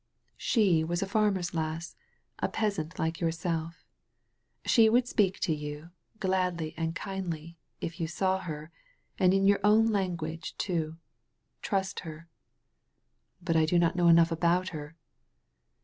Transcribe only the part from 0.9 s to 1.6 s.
a farmer's